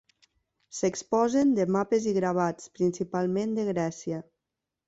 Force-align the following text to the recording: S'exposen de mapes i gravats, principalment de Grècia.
S'exposen 0.77 1.51
de 1.59 1.67
mapes 1.75 2.09
i 2.13 2.15
gravats, 2.17 2.67
principalment 2.79 3.55
de 3.61 3.71
Grècia. 3.73 4.25